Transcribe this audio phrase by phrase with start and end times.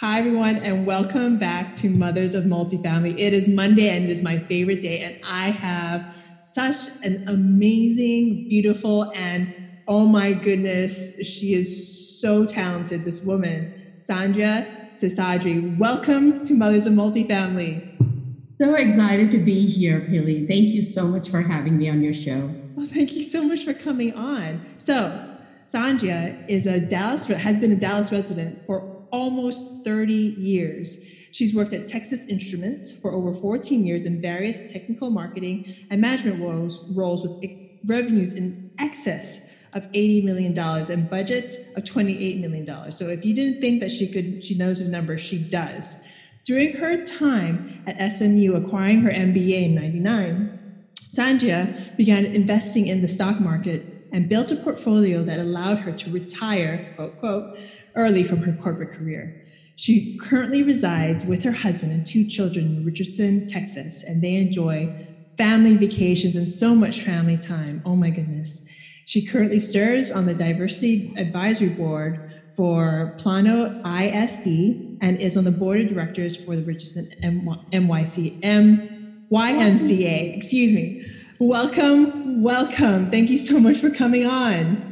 [0.00, 3.18] Hi, everyone, and welcome back to Mothers of Multifamily.
[3.18, 8.48] It is Monday and it is my favorite day, and I have such an amazing,
[8.48, 9.52] beautiful, and
[9.88, 15.76] oh my goodness, she is so talented, this woman, Sandhya Seshadri.
[15.78, 18.54] Welcome to Mothers of Multifamily.
[18.60, 20.46] So excited to be here, Pili.
[20.46, 22.48] Thank you so much for having me on your show.
[22.76, 24.64] Well, thank you so much for coming on.
[24.76, 25.24] So,
[25.68, 30.98] Sandhya is a Dallas has been a Dallas resident for almost 30 years.
[31.32, 36.42] She's worked at Texas Instruments for over 14 years in various technical marketing and management
[36.42, 37.50] roles, roles with
[37.84, 39.40] revenues in excess
[39.74, 42.92] of $80 million and budgets of $28 million.
[42.92, 45.96] So if you didn't think that she could, she knows his numbers, she does.
[46.44, 53.08] During her time at SMU acquiring her MBA in 99, Sandhya began investing in the
[53.08, 57.58] stock market and built a portfolio that allowed her to retire, quote, quote,
[57.98, 59.34] early from her corporate career.
[59.76, 64.88] She currently resides with her husband and two children in Richardson, Texas, and they enjoy
[65.36, 67.82] family vacations and so much family time.
[67.84, 68.62] Oh my goodness.
[69.04, 75.50] She currently serves on the Diversity Advisory Board for Plano ISD and is on the
[75.52, 77.08] board of directors for the Richardson
[79.32, 80.36] YMCA.
[80.36, 81.04] Excuse me.
[81.38, 83.10] Welcome, welcome.
[83.10, 84.87] Thank you so much for coming on.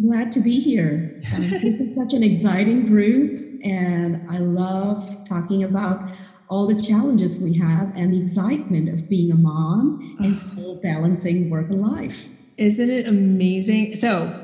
[0.00, 1.20] Glad to be here.
[1.34, 6.10] Um, this is such an exciting group, and I love talking about
[6.50, 11.48] all the challenges we have and the excitement of being a mom and still balancing
[11.48, 12.24] work and life.
[12.58, 13.96] Isn't it amazing?
[13.96, 14.38] So,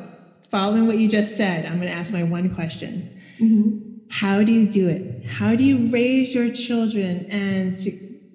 [0.50, 3.20] following what you just said, I'm going to ask my one question.
[3.38, 3.98] Mm-hmm.
[4.08, 5.26] How do you do it?
[5.26, 7.74] How do you raise your children and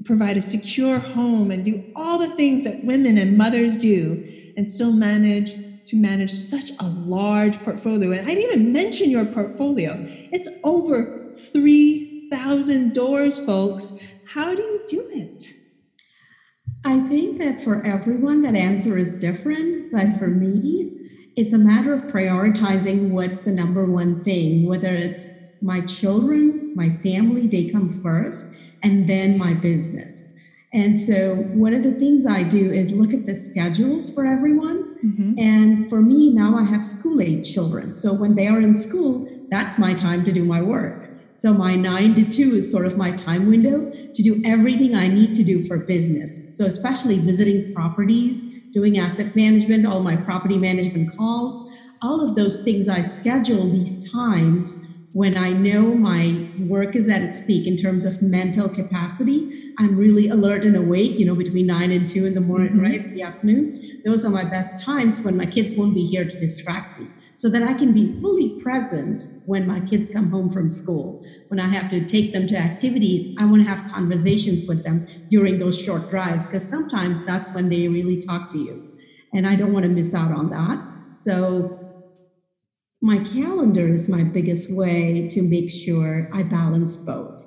[0.06, 4.70] provide a secure home and do all the things that women and mothers do and
[4.70, 5.54] still manage
[5.86, 8.12] to manage such a large portfolio.
[8.12, 9.98] And I didn't even mention your portfolio.
[10.32, 13.98] It's over 3,000 doors, folks.
[14.26, 15.44] How do you do it?
[16.86, 19.92] I think that for everyone, that answer is different.
[19.92, 20.92] But for me,
[21.36, 25.28] it's a matter of prioritizing what's the number one thing, whether it's
[25.62, 28.46] my children, my family, they come first,
[28.82, 30.28] and then my business.
[30.74, 34.93] And so, one of the things I do is look at the schedules for everyone.
[35.04, 35.38] Mm-hmm.
[35.38, 37.94] And for me, now I have school age children.
[37.94, 41.10] So, when they are in school, that's my time to do my work.
[41.36, 45.08] So, my nine to two is sort of my time window to do everything I
[45.08, 46.56] need to do for business.
[46.56, 51.70] So, especially visiting properties, doing asset management, all my property management calls,
[52.02, 54.78] all of those things I schedule these times
[55.14, 59.96] when I know my work is at its peak in terms of mental capacity, I'm
[59.96, 62.82] really alert and awake, you know, between nine and two in the morning, mm-hmm.
[62.82, 63.06] right?
[63.06, 64.02] In the afternoon.
[64.04, 67.10] Those are my best times when my kids won't be here to distract me.
[67.36, 71.24] So that I can be fully present when my kids come home from school.
[71.50, 75.06] When I have to take them to activities, I want to have conversations with them
[75.30, 78.90] during those short drives, because sometimes that's when they really talk to you.
[79.32, 81.18] And I don't want to miss out on that.
[81.18, 81.83] So
[83.04, 87.46] my calendar is my biggest way to make sure I balance both.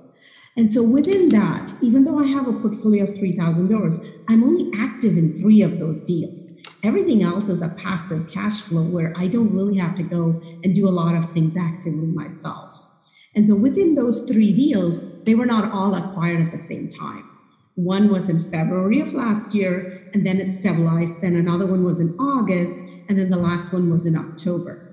[0.54, 5.16] And so within that, even though I have a portfolio of $3,000, I'm only active
[5.16, 6.52] in three of those deals.
[6.82, 10.74] Everything else is a passive cash flow where I don't really have to go and
[10.74, 12.86] do a lot of things actively myself.
[13.34, 17.30] And so within those three deals, they were not all acquired at the same time.
[17.76, 21.22] One was in February of last year, and then it stabilized.
[21.22, 22.78] Then another one was in August,
[23.08, 24.85] and then the last one was in October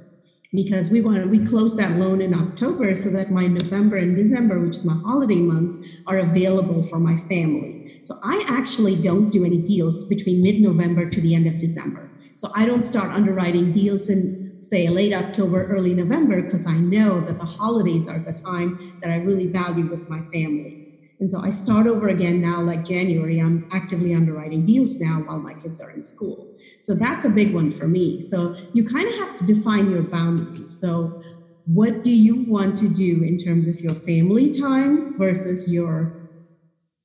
[0.54, 4.60] because we wanted we closed that loan in October so that my November and December,
[4.60, 8.00] which is my holiday months, are available for my family.
[8.04, 12.10] So I actually don't do any deals between mid-November to the end of December.
[12.36, 17.20] So I don't start underwriting deals in say late October, early November, because I know
[17.22, 20.83] that the holidays are the time that I really value with my family.
[21.24, 25.38] And so I start over again now, like January, I'm actively underwriting deals now while
[25.38, 26.54] my kids are in school.
[26.82, 28.20] So that's a big one for me.
[28.20, 30.78] So you kind of have to define your boundaries.
[30.78, 31.24] So,
[31.66, 36.30] what do you want to do in terms of your family time versus your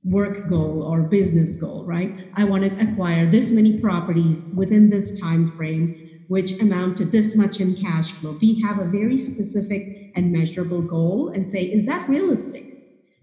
[0.03, 2.29] work goal or business goal, right?
[2.35, 7.37] I want to acquire this many properties within this time frame, which amount to this
[7.37, 8.33] much in cash flow.
[8.33, 12.68] Be have a very specific and measurable goal and say, is that realistic?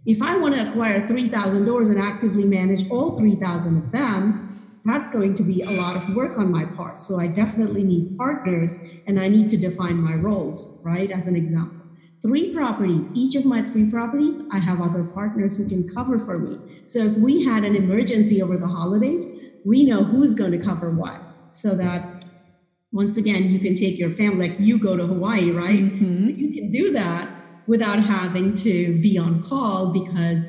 [0.06, 5.10] If I want to acquire 3,000 doors and actively manage all 3,000 of them, that's
[5.10, 7.02] going to be a lot of work on my part.
[7.02, 11.10] So I definitely need partners and I need to define my roles, right?
[11.10, 11.82] As an example.
[12.22, 16.38] Three properties, each of my three properties, I have other partners who can cover for
[16.38, 16.60] me.
[16.88, 19.28] So if we had an emergency over the holidays,
[19.64, 21.20] we know who's going to cover what.
[21.52, 22.26] So that
[22.92, 25.84] once again, you can take your family, like you go to Hawaii, right?
[25.84, 26.30] Mm-hmm.
[26.30, 27.35] You can do that
[27.68, 30.48] without having to be on call because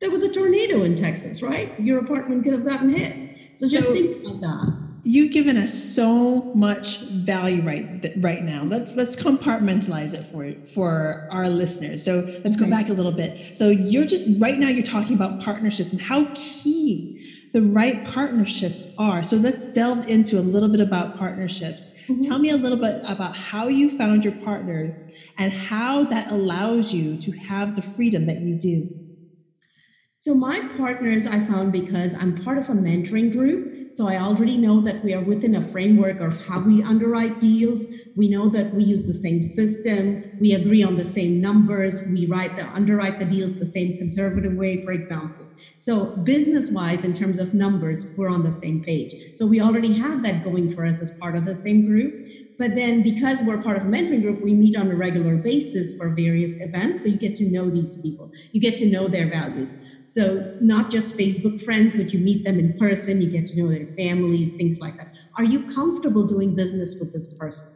[0.00, 1.78] there was a tornado in Texas, right?
[1.80, 3.38] Your apartment could have gotten hit.
[3.54, 8.64] So just so, think about that you've given us so much value right right now.
[8.64, 12.02] Let's let's compartmentalize it for for our listeners.
[12.02, 12.64] So let's okay.
[12.64, 13.56] go back a little bit.
[13.56, 18.82] So you're just right now you're talking about partnerships and how key the right partnerships
[18.98, 19.22] are.
[19.22, 21.88] So let's delve into a little bit about partnerships.
[22.08, 22.20] Mm-hmm.
[22.22, 25.06] Tell me a little bit about how you found your partner
[25.38, 29.03] and how that allows you to have the freedom that you do.
[30.24, 33.92] So my partners I found because I'm part of a mentoring group.
[33.92, 37.88] So I already know that we are within a framework of how we underwrite deals.
[38.16, 40.24] We know that we use the same system.
[40.40, 42.02] We agree on the same numbers.
[42.04, 45.44] We write the underwrite the deals the same conservative way, for example.
[45.76, 49.14] So business wise, in terms of numbers, we're on the same page.
[49.36, 52.24] So we already have that going for us as part of the same group.
[52.58, 55.96] But then because we're part of a mentoring group, we meet on a regular basis
[55.96, 57.02] for various events.
[57.02, 58.30] So you get to know these people.
[58.52, 59.76] You get to know their values.
[60.06, 63.68] So not just Facebook friends, but you meet them in person, you get to know
[63.68, 65.16] their families, things like that.
[65.36, 67.68] Are you comfortable doing business with this person?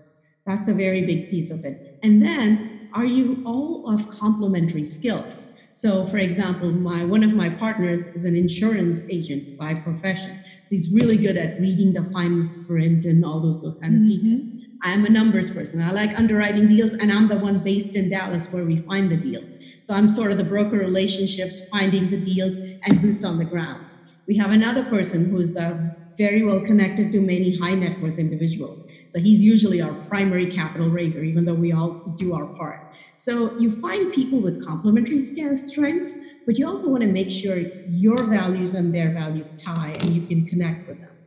[0.47, 1.99] That's a very big piece of it.
[2.03, 5.49] And then are you all of complementary skills?
[5.73, 10.41] So for example, my one of my partners is an insurance agent by profession.
[10.65, 14.01] So he's really good at reading the fine print and all those, those kind of
[14.01, 14.09] mm-hmm.
[14.09, 14.48] details.
[14.83, 15.83] I'm a numbers person.
[15.83, 19.17] I like underwriting deals, and I'm the one based in Dallas where we find the
[19.17, 19.53] deals.
[19.83, 23.85] So I'm sort of the broker relationships, finding the deals, and boots on the ground.
[24.27, 28.87] We have another person who's uh, very well connected to many high net worth individuals.
[29.09, 32.93] So he's usually our primary capital raiser, even though we all do our part.
[33.15, 36.15] So you find people with complementary strengths,
[36.45, 37.59] but you also want to make sure
[37.89, 41.18] your values and their values tie and you can connect with them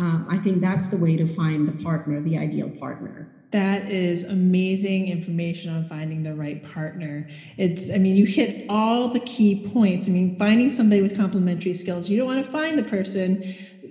[0.00, 3.28] um, I think that's the way to find the partner, the ideal partner.
[3.50, 7.28] That is amazing information on finding the right partner.
[7.56, 10.08] It's, I mean, you hit all the key points.
[10.08, 13.42] I mean, finding somebody with complementary skills, you don't want to find the person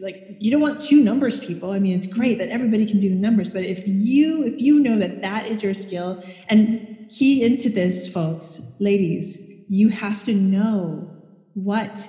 [0.02, 3.10] like you don't want two numbers people i mean it's great that everybody can do
[3.10, 7.44] the numbers but if you if you know that that is your skill and key
[7.44, 11.12] into this folks ladies you have to know
[11.54, 12.08] what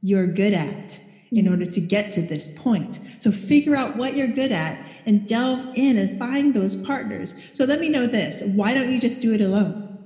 [0.00, 1.00] you're good at
[1.32, 2.98] in order to get to this point.
[3.18, 7.34] So figure out what you're good at and delve in and find those partners.
[7.52, 9.98] So let me know this why don't you just do it alone?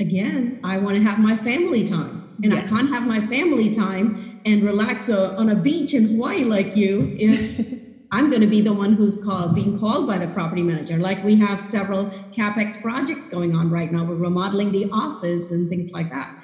[0.00, 2.22] Again, I want to have my family time.
[2.42, 2.64] And yes.
[2.64, 6.74] I can't have my family time and relax uh, on a beach in Hawaii like
[6.74, 7.60] you if
[8.10, 10.98] I'm going to be the one who's called, being called by the property manager.
[10.98, 14.04] Like we have several capex projects going on right now.
[14.04, 16.40] We're remodeling the office and things like that.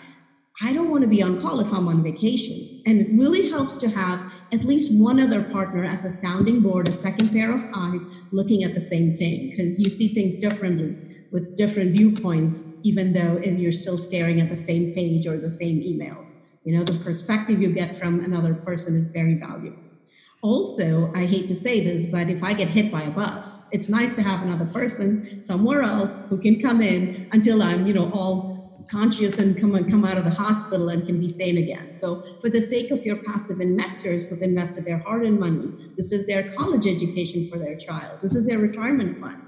[0.62, 2.82] I don't want to be on call if I'm on vacation.
[2.84, 6.86] And it really helps to have at least one other partner as a sounding board,
[6.86, 10.96] a second pair of eyes looking at the same thing, because you see things differently
[11.32, 15.80] with different viewpoints, even though you're still staring at the same page or the same
[15.80, 16.26] email.
[16.64, 19.78] You know, the perspective you get from another person is very valuable.
[20.42, 23.88] Also, I hate to say this, but if I get hit by a bus, it's
[23.88, 28.10] nice to have another person somewhere else who can come in until I'm, you know,
[28.10, 28.49] all
[28.90, 31.92] conscious and come and come out of the hospital and can be sane again.
[31.92, 36.26] So for the sake of your passive investors who've invested their hard-earned money, this is
[36.26, 38.18] their college education for their child.
[38.20, 39.42] This is their retirement fund.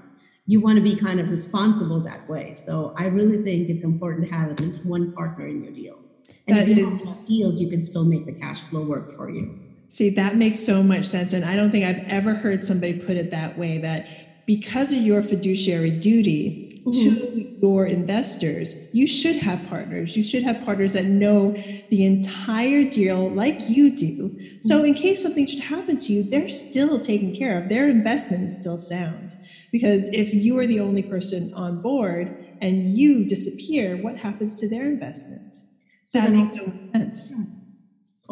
[0.45, 2.53] You want to be kind of responsible that way.
[2.55, 5.99] So I really think it's important to have at least one partner in your deal.
[6.47, 9.13] And that if you is, have deals, you can still make the cash flow work
[9.15, 9.59] for you.
[9.89, 11.33] See, that makes so much sense.
[11.33, 14.07] And I don't think I've ever heard somebody put it that way that
[14.45, 16.69] because of your fiduciary duty.
[16.91, 20.17] To your investors, you should have partners.
[20.17, 21.51] You should have partners that know
[21.89, 24.37] the entire deal like you do.
[24.59, 24.85] So, mm-hmm.
[24.87, 27.69] in case something should happen to you, they're still taken care of.
[27.69, 29.35] Their investment is still sound.
[29.71, 34.69] Because if you are the only person on board and you disappear, what happens to
[34.69, 35.57] their investment?
[36.05, 37.33] So that makes no sense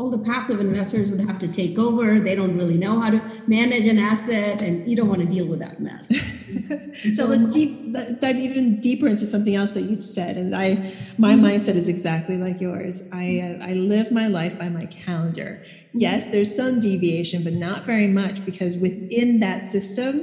[0.01, 2.19] all the passive investors would have to take over.
[2.19, 5.45] They don't really know how to manage an asset, and you don't want to deal
[5.45, 6.07] with that mess.
[7.15, 10.37] so let's deep, dive even deeper into something else that you said.
[10.37, 11.45] And I, my mm-hmm.
[11.45, 13.03] mindset is exactly like yours.
[13.11, 15.61] I, uh, I live my life by my calendar.
[15.63, 15.99] Mm-hmm.
[15.99, 20.15] Yes, there's some deviation, but not very much because within that system,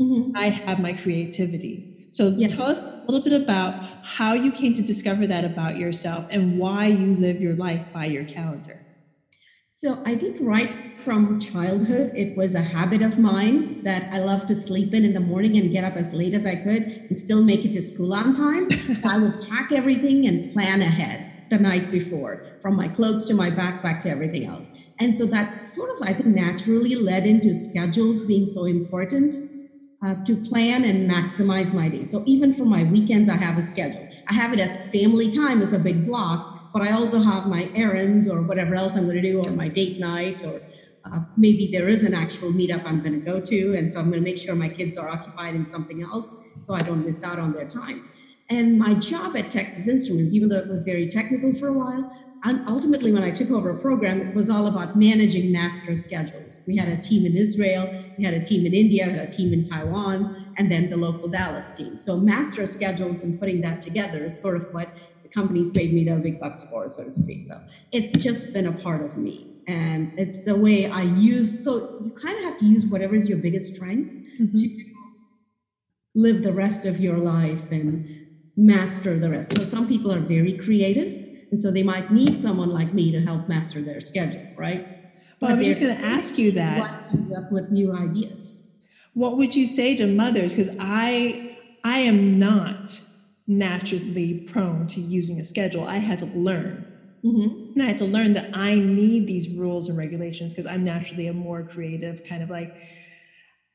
[0.00, 0.36] mm-hmm.
[0.36, 2.06] I have my creativity.
[2.12, 2.52] So yes.
[2.52, 6.56] tell us a little bit about how you came to discover that about yourself and
[6.56, 8.84] why you live your life by your calendar.
[9.84, 14.46] So I think right from childhood, it was a habit of mine that I love
[14.46, 17.18] to sleep in in the morning and get up as late as I could and
[17.18, 18.66] still make it to school on time.
[19.04, 23.50] I would pack everything and plan ahead the night before, from my clothes to my
[23.50, 24.70] backpack to everything else.
[24.98, 29.36] And so that sort of, I think, naturally led into schedules being so important.
[30.04, 32.04] Uh, to plan and maximize my day.
[32.04, 34.06] So even for my weekends, I have a schedule.
[34.28, 37.70] I have it as family time as a big block, but I also have my
[37.74, 40.60] errands or whatever else I'm going to do, or my date night, or
[41.04, 43.74] uh, maybe there is an actual meetup I'm going to go to.
[43.76, 46.74] And so I'm going to make sure my kids are occupied in something else so
[46.74, 48.10] I don't miss out on their time.
[48.50, 52.10] And my job at Texas Instruments, even though it was very technical for a while,
[52.46, 56.62] and ultimately, when I took over a program, it was all about managing master schedules.
[56.66, 59.62] We had a team in Israel, we had a team in India, a team in
[59.62, 61.96] Taiwan, and then the local Dallas team.
[61.96, 64.90] So, master schedules and putting that together is sort of what
[65.22, 67.46] the companies paid me the big bucks for, so to speak.
[67.46, 69.50] So, it's just been a part of me.
[69.66, 71.64] And it's the way I use.
[71.64, 74.54] So, you kind of have to use whatever is your biggest strength mm-hmm.
[74.54, 74.84] to
[76.14, 79.56] live the rest of your life and master the rest.
[79.56, 81.23] So, some people are very creative
[81.54, 84.88] and so they might need someone like me to help master their schedule, right?
[85.38, 86.80] Well, I'm just going to ask you that.
[86.80, 88.66] What comes up with new ideas?
[89.12, 90.56] What would you say to mothers?
[90.56, 93.00] Because I I am not
[93.46, 95.84] naturally prone to using a schedule.
[95.84, 96.84] I had to learn.
[97.24, 97.74] Mm-hmm.
[97.74, 101.28] And I had to learn that I need these rules and regulations because I'm naturally
[101.28, 102.74] a more creative, kind of like,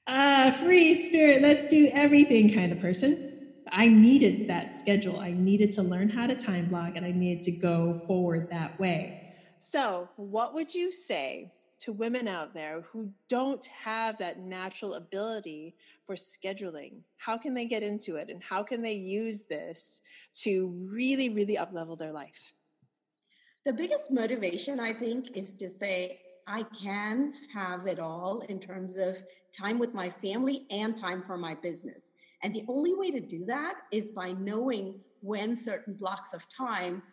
[0.06, 3.29] ah, free spirit, let's do everything kind of person.
[3.72, 5.20] I needed that schedule.
[5.20, 8.80] I needed to learn how to time block and I needed to go forward that
[8.80, 9.34] way.
[9.60, 15.76] So, what would you say to women out there who don't have that natural ability
[16.06, 17.02] for scheduling?
[17.18, 20.02] How can they get into it and how can they use this
[20.42, 22.54] to really, really uplevel their life?
[23.66, 28.96] The biggest motivation, I think, is to say, I can have it all in terms
[28.96, 29.20] of
[29.52, 32.12] time with my family and time for my business.
[32.43, 37.03] And the only way to do that is by knowing when certain blocks of time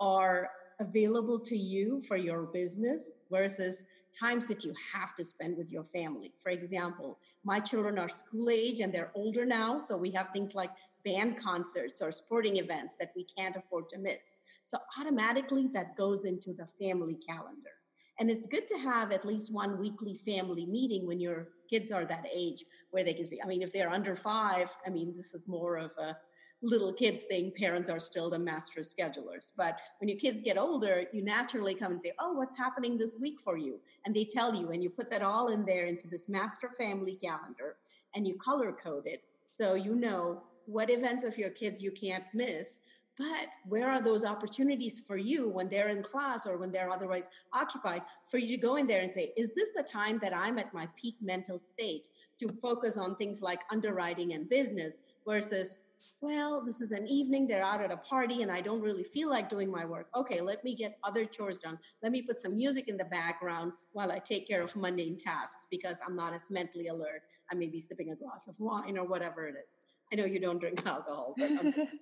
[0.00, 3.84] are available to you for your business versus
[4.18, 6.32] times that you have to spend with your family.
[6.42, 10.54] For example, my children are school age and they're older now, so we have things
[10.54, 10.70] like
[11.04, 14.38] band concerts or sporting events that we can't afford to miss.
[14.62, 17.75] So automatically that goes into the family calendar.
[18.18, 22.04] And it's good to have at least one weekly family meeting when your kids are
[22.06, 23.40] that age where they can speak.
[23.44, 26.16] I mean, if they're under five, I mean, this is more of a
[26.62, 27.52] little kids thing.
[27.56, 29.52] Parents are still the master schedulers.
[29.56, 33.18] But when your kids get older, you naturally come and say, Oh, what's happening this
[33.20, 33.78] week for you?
[34.04, 37.14] And they tell you, and you put that all in there into this master family
[37.14, 37.76] calendar
[38.14, 39.22] and you color code it.
[39.54, 42.80] So you know what events of your kids you can't miss
[43.18, 47.28] but where are those opportunities for you when they're in class or when they're otherwise
[47.52, 50.58] occupied for you to go in there and say, is this the time that I'm
[50.58, 52.08] at my peak mental state
[52.40, 55.78] to focus on things like underwriting and business versus,
[56.20, 59.30] well, this is an evening, they're out at a party and I don't really feel
[59.30, 60.08] like doing my work.
[60.14, 61.78] Okay, let me get other chores done.
[62.02, 65.66] Let me put some music in the background while I take care of mundane tasks
[65.70, 67.22] because I'm not as mentally alert.
[67.50, 69.80] I may be sipping a glass of wine or whatever it is.
[70.12, 71.50] I know you don't drink alcohol, but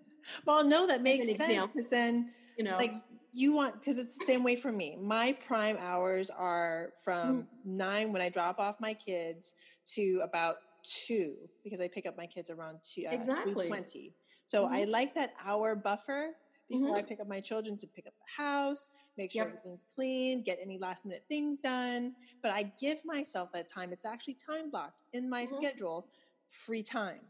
[0.46, 2.94] well, no, that makes sense because then you know, like
[3.32, 4.96] you want because it's the same way for me.
[5.00, 7.46] My prime hours are from mm.
[7.64, 9.54] nine when I drop off my kids
[9.94, 11.34] to about two
[11.64, 14.14] because I pick up my kids around two uh, exactly twenty.
[14.44, 14.74] So mm-hmm.
[14.74, 16.30] I like that hour buffer
[16.68, 16.98] before mm-hmm.
[16.98, 19.48] I pick up my children to pick up the house, make sure yep.
[19.48, 22.14] everything's clean, get any last minute things done.
[22.42, 23.92] But I give myself that time.
[23.92, 25.54] It's actually time blocked in my mm-hmm.
[25.54, 26.06] schedule,
[26.50, 27.20] free time.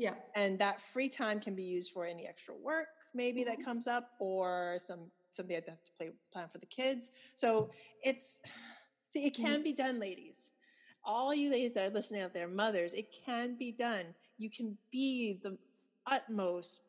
[0.00, 0.14] Yeah.
[0.34, 3.64] And that free time can be used for any extra work maybe that mm-hmm.
[3.64, 7.10] comes up or some something I have to play plan for the kids.
[7.34, 7.70] So
[8.02, 8.38] it's
[9.10, 9.62] see, it can mm-hmm.
[9.62, 10.50] be done, ladies.
[11.04, 14.06] All you ladies that are listening out there, mothers, it can be done.
[14.38, 15.56] You can be the
[16.06, 16.82] utmost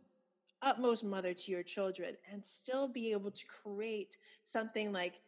[0.63, 5.19] utmost mother to your children and still be able to create something like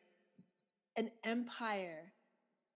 [0.95, 2.13] an empire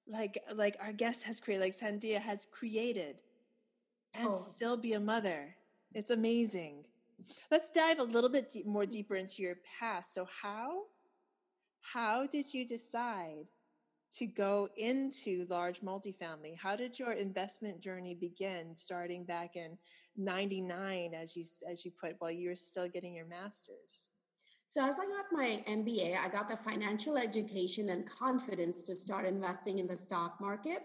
[0.08, 3.18] like like our guest has created like Sandhya has created
[4.14, 4.34] and oh.
[4.34, 5.56] still be a mother.
[5.94, 6.86] It's amazing.
[7.52, 10.14] Let's dive a little bit deep, more deeper into your past.
[10.14, 10.84] So how
[11.82, 13.46] how did you decide
[14.18, 16.58] to go into large multifamily?
[16.58, 19.78] How did your investment journey begin starting back in
[20.18, 24.12] 99 as you as you put while you were still getting your masters?
[24.70, 29.26] So as I got my MBA, I got the financial education and confidence to start
[29.26, 30.84] investing in the stock market.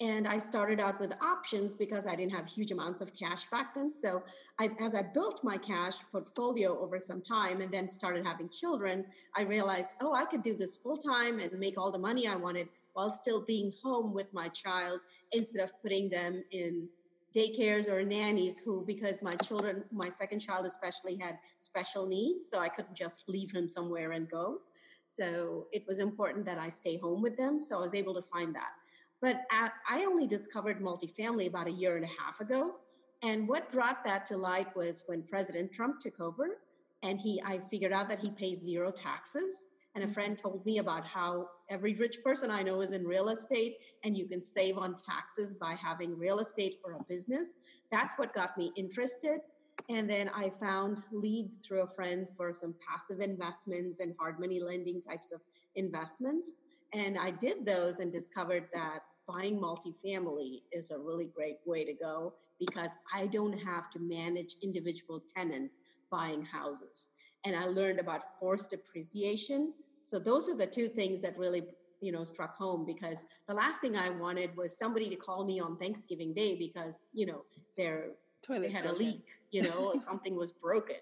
[0.00, 3.74] And I started out with options because I didn't have huge amounts of cash back
[3.74, 3.88] then.
[3.88, 4.22] So
[4.58, 9.06] I, as I built my cash portfolio over some time and then started having children,
[9.34, 12.36] I realized, oh, I could do this full time and make all the money I
[12.36, 15.00] wanted while still being home with my child
[15.32, 16.88] instead of putting them in
[17.34, 22.58] daycares or nannies who, because my children, my second child especially had special needs, so
[22.58, 24.58] I couldn't just leave him somewhere and go.
[25.18, 27.60] So it was important that I stay home with them.
[27.60, 28.72] So I was able to find that.
[29.26, 32.76] But at, I only discovered multifamily about a year and a half ago.
[33.24, 36.58] And what brought that to light was when President Trump took over,
[37.02, 39.64] and he, I figured out that he pays zero taxes.
[39.96, 40.14] And a mm-hmm.
[40.14, 44.16] friend told me about how every rich person I know is in real estate, and
[44.16, 47.56] you can save on taxes by having real estate or a business.
[47.90, 49.40] That's what got me interested.
[49.90, 54.60] And then I found leads through a friend for some passive investments and hard money
[54.60, 55.40] lending types of
[55.74, 56.48] investments.
[56.92, 59.00] And I did those and discovered that
[59.32, 64.56] buying multifamily is a really great way to go because I don't have to manage
[64.62, 65.78] individual tenants
[66.10, 67.08] buying houses.
[67.44, 69.72] And I learned about forced appreciation.
[70.02, 71.62] So those are the two things that really
[72.02, 75.60] you know struck home because the last thing I wanted was somebody to call me
[75.60, 77.44] on Thanksgiving Day because you know
[77.76, 78.10] their
[78.42, 80.96] Toilet they had a leak, you know, something was broken.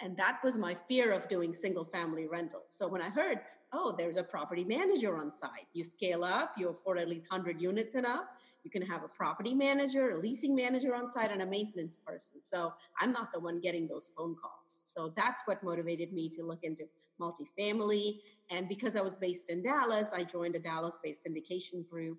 [0.00, 2.74] And that was my fear of doing single family rentals.
[2.76, 3.40] So when I heard,
[3.72, 7.60] oh, there's a property manager on site, you scale up, you afford at least 100
[7.60, 11.42] units and up, you can have a property manager, a leasing manager on site, and
[11.42, 12.36] a maintenance person.
[12.40, 14.78] So I'm not the one getting those phone calls.
[14.86, 16.84] So that's what motivated me to look into
[17.20, 18.20] multifamily.
[18.50, 22.18] And because I was based in Dallas, I joined a Dallas based syndication group.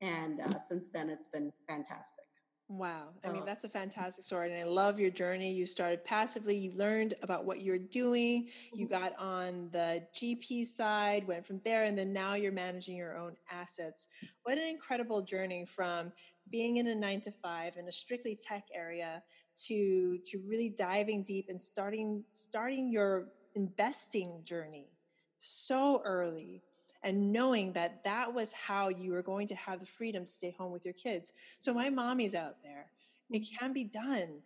[0.00, 2.24] And uh, since then, it's been fantastic.
[2.70, 3.08] Wow.
[3.24, 4.52] I mean, that's a fantastic story.
[4.52, 5.52] And I love your journey.
[5.52, 8.94] You started passively, you learned about what you're doing, you mm-hmm.
[8.94, 13.34] got on the GP side, went from there, and then now you're managing your own
[13.50, 14.06] assets.
[14.44, 16.12] What an incredible journey from
[16.48, 19.20] being in a nine to five in a strictly tech area
[19.66, 24.86] to to really diving deep and starting starting your investing journey
[25.40, 26.62] so early
[27.02, 30.54] and knowing that that was how you were going to have the freedom to stay
[30.56, 31.32] home with your kids.
[31.58, 32.90] So my mommy's out there.
[33.30, 34.42] It can be done.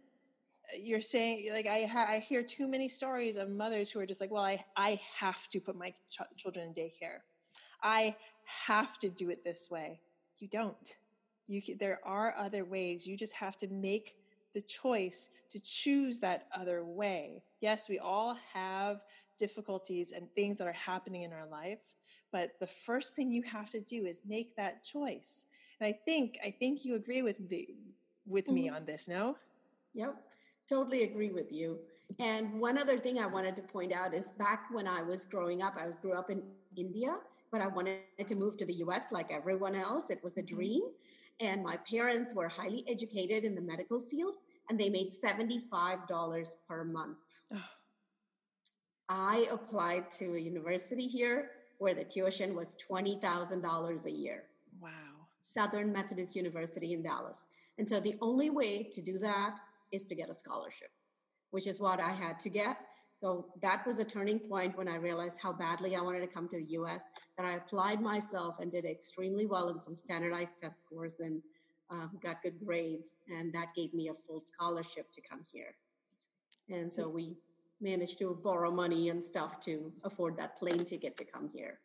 [0.73, 4.07] Uh, you're saying like I ha- I hear too many stories of mothers who are
[4.07, 7.19] just like, well, I I have to put my ch- children in daycare.
[7.83, 10.01] I have to do it this way.
[10.39, 10.97] You don't.
[11.47, 13.07] You can, there are other ways.
[13.07, 14.17] You just have to make
[14.55, 17.43] the choice to choose that other way.
[17.61, 19.01] Yes, we all have
[19.39, 21.81] difficulties and things that are happening in our life,
[22.35, 25.45] but the first thing you have to do is make that choice.
[25.79, 27.69] And I think I think you agree with the
[28.27, 28.55] with mm-hmm.
[28.55, 29.37] me on this, no?
[29.95, 30.17] Yep.
[30.69, 31.79] Totally agree with you.
[32.19, 35.63] And one other thing I wanted to point out is back when I was growing
[35.63, 36.43] up, I was grew up in
[36.77, 37.15] India,
[37.53, 40.11] but I wanted to move to the US like everyone else.
[40.11, 40.57] It was a mm-hmm.
[40.57, 40.83] dream.
[41.39, 44.35] And my parents were highly educated in the medical field
[44.69, 47.19] and they made $75 per month.
[49.09, 54.45] I applied to a university here where the tuition was $20,000 a year.
[54.81, 54.91] Wow.
[55.41, 57.45] Southern Methodist University in Dallas.
[57.79, 59.57] And so the only way to do that
[59.93, 60.91] is to get a scholarship,
[61.51, 62.77] which is what I had to get.
[63.17, 66.49] So that was a turning point when I realized how badly I wanted to come
[66.49, 67.03] to the US
[67.39, 71.43] that I applied myself and did extremely well in some standardized test scores and
[71.91, 73.19] um, got good grades.
[73.29, 75.77] And that gave me a full scholarship to come here.
[76.69, 77.37] And so we
[77.85, 81.79] managed to borrow money and stuff to afford that plane ticket to come here.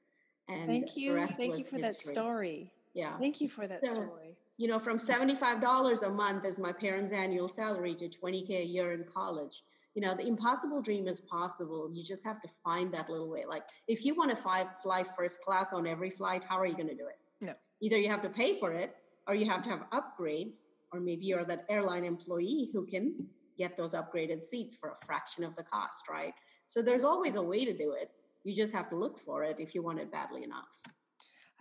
[0.47, 1.81] And thank you, thank you for history.
[1.81, 2.71] that story.
[2.95, 4.37] Yeah, thank you for that so, story.
[4.57, 8.61] You know, from seventy-five dollars a month as my parents' annual salary to twenty k
[8.61, 9.61] a year in college.
[9.95, 11.89] You know, the impossible dream is possible.
[11.91, 13.43] You just have to find that little way.
[13.47, 16.75] Like, if you want to fly, fly first class on every flight, how are you
[16.75, 17.19] going to do it?
[17.41, 17.53] No.
[17.81, 18.95] Either you have to pay for it,
[19.27, 20.55] or you have to have upgrades,
[20.93, 23.27] or maybe you're that airline employee who can
[23.59, 26.33] get those upgraded seats for a fraction of the cost, right?
[26.67, 28.09] So there's always a way to do it.
[28.43, 30.69] You just have to look for it if you want it badly enough.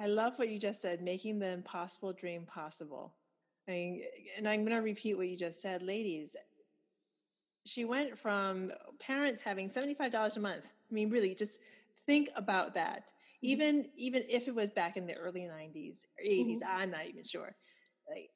[0.00, 3.14] I love what you just said, making the impossible dream possible.
[3.66, 4.02] I mean,
[4.37, 6.37] and I'm going to repeat what you just said, ladies.
[7.66, 10.72] She went from parents having $75 a month.
[10.90, 11.61] I mean, really, just
[12.06, 13.08] think about that.
[13.08, 13.46] Mm-hmm.
[13.46, 16.68] Even even if it was back in the early 90s, 80s, mm-hmm.
[16.70, 17.54] I'm not even sure.
[18.08, 18.30] Like,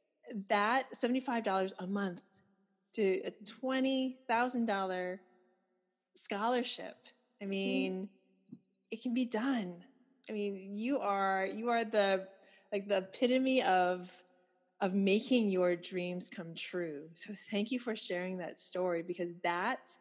[0.48, 2.22] that $75 a month
[2.94, 5.18] to a $20,000
[6.14, 6.96] scholarship.
[7.40, 7.50] I mm-hmm.
[7.50, 8.08] mean,
[8.90, 9.82] it can be done.
[10.28, 12.28] I mean, you are you are the
[12.72, 14.10] like the epitome of
[14.80, 17.08] of making your dreams come true.
[17.14, 19.96] So thank you for sharing that story because that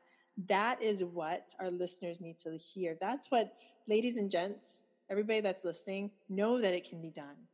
[0.47, 2.97] that is what our listeners need to hear.
[2.99, 3.53] That's what
[3.87, 7.47] ladies and gents, everybody that's listening, know that it can be done.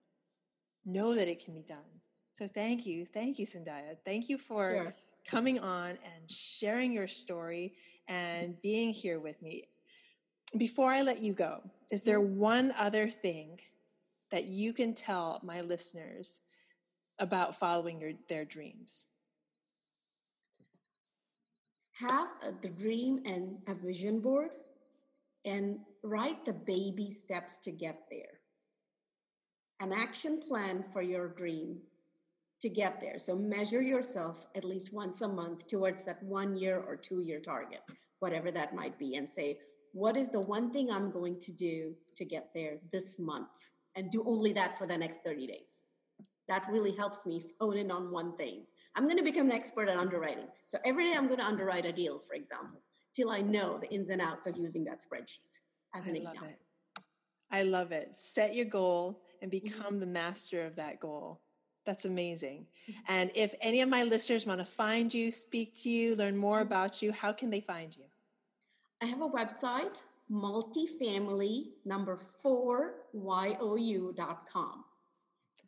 [0.86, 1.78] Know that it can be done.
[2.34, 3.06] So thank you.
[3.06, 3.97] Thank you, Sandhya.
[4.06, 4.95] Thank you for sure
[5.28, 7.74] coming on and sharing your story
[8.08, 9.63] and being here with me.
[10.58, 11.62] Before I let you go,
[11.92, 12.40] is there mm-hmm.
[12.40, 13.60] one other thing
[14.32, 16.42] that you can tell my listeners
[17.20, 19.08] about following your, their dreams?
[21.94, 24.50] Have a dream and a vision board
[25.44, 28.40] and write the baby steps to get there.
[29.80, 31.78] an action plan for your dream
[32.62, 33.20] to get there.
[33.20, 37.39] So measure yourself at least once a month towards that one year or two year
[37.39, 37.82] target,
[38.20, 39.60] whatever that might be, and say,
[39.93, 43.50] what is the one thing I'm going to do to get there this month?
[43.96, 45.72] And do only that for the next 30 days.
[46.48, 48.65] That really helps me hone in on one thing.
[48.96, 50.48] I'm going to become an expert at underwriting.
[50.65, 52.82] So every day I'm going to underwrite a deal, for example,
[53.15, 55.52] till I know the ins and outs of using that spreadsheet
[55.96, 56.41] as an I example.
[56.43, 56.60] Love it.
[57.52, 58.15] I love it.
[58.15, 59.65] Set your goal and Mm-hmm.
[59.67, 61.41] become the master of that goal.
[61.88, 62.67] That's amazing.
[63.08, 66.58] And if any of my listeners want to find you, speak to you, learn more
[66.60, 66.67] Mm-hmm.
[66.67, 68.04] about you, how can they find you?
[69.02, 74.84] I have a website, multifamily number four you.com.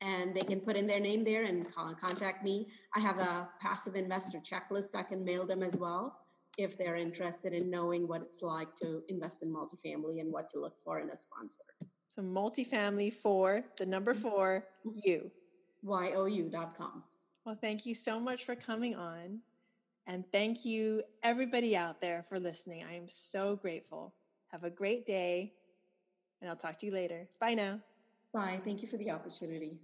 [0.01, 2.67] And they can put in their name there and con- contact me.
[2.95, 4.95] I have a passive investor checklist.
[4.95, 6.19] I can mail them as well
[6.57, 10.59] if they're interested in knowing what it's like to invest in multifamily and what to
[10.59, 11.63] look for in a sponsor.
[12.13, 14.21] So multifamily for the number Mm-hmm.
[14.29, 14.65] four,
[15.05, 15.31] you.
[16.27, 17.03] you.com.
[17.45, 19.39] Well, thank you so much for coming on.
[20.07, 22.83] And thank you, everybody out there, for listening.
[22.83, 24.13] I am so grateful.
[24.47, 25.53] Have a great day,
[26.41, 27.27] and I'll talk to you later.
[27.39, 27.79] Bye now.
[28.33, 28.59] Bye.
[28.63, 29.79] Thank you for the opportunity.